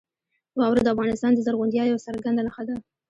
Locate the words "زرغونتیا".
1.45-1.83